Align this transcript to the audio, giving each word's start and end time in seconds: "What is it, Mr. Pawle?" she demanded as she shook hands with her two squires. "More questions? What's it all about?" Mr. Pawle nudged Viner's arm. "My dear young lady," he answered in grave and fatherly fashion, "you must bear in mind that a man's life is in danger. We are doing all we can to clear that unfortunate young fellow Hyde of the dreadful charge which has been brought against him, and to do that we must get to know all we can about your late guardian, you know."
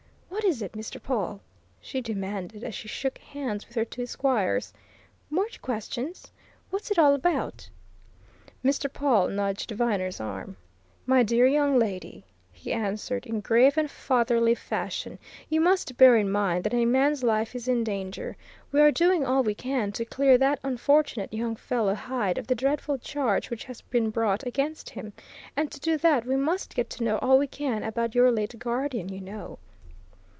"What 0.41 0.55
is 0.57 0.63
it, 0.63 0.71
Mr. 0.73 1.01
Pawle?" 1.01 1.39
she 1.79 2.01
demanded 2.01 2.63
as 2.63 2.73
she 2.75 2.87
shook 2.87 3.19
hands 3.19 3.67
with 3.67 3.75
her 3.75 3.85
two 3.85 4.05
squires. 4.07 4.73
"More 5.29 5.47
questions? 5.61 6.31
What's 6.71 6.89
it 6.91 6.97
all 6.99 7.13
about?" 7.13 7.69
Mr. 8.65 8.91
Pawle 8.91 9.29
nudged 9.29 9.71
Viner's 9.71 10.19
arm. 10.19 10.57
"My 11.05 11.21
dear 11.23 11.45
young 11.47 11.77
lady," 11.79 12.25
he 12.51 12.73
answered 12.73 13.27
in 13.27 13.39
grave 13.39 13.77
and 13.77 13.89
fatherly 13.89 14.53
fashion, 14.55 15.19
"you 15.47 15.61
must 15.61 15.95
bear 15.95 16.17
in 16.17 16.29
mind 16.29 16.63
that 16.65 16.73
a 16.73 16.85
man's 16.85 17.23
life 17.23 17.55
is 17.55 17.67
in 17.67 17.83
danger. 17.83 18.35
We 18.73 18.81
are 18.81 18.91
doing 18.91 19.23
all 19.25 19.43
we 19.43 19.55
can 19.55 19.91
to 19.93 20.03
clear 20.05 20.37
that 20.39 20.59
unfortunate 20.63 21.31
young 21.31 21.55
fellow 21.55 21.93
Hyde 21.95 22.39
of 22.39 22.47
the 22.47 22.55
dreadful 22.55 22.97
charge 22.97 23.49
which 23.51 23.65
has 23.65 23.81
been 23.83 24.09
brought 24.09 24.45
against 24.45 24.89
him, 24.89 25.13
and 25.55 25.71
to 25.71 25.79
do 25.79 25.97
that 25.99 26.25
we 26.25 26.35
must 26.35 26.75
get 26.75 26.89
to 26.91 27.03
know 27.05 27.19
all 27.19 27.37
we 27.37 27.47
can 27.47 27.83
about 27.83 28.15
your 28.15 28.31
late 28.31 28.57
guardian, 28.59 29.07
you 29.07 29.21
know." 29.21 29.59